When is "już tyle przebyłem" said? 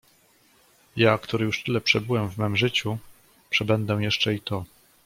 1.45-2.29